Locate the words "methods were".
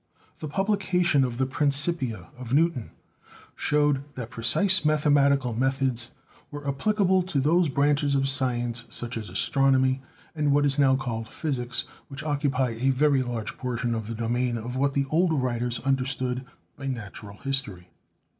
5.53-6.67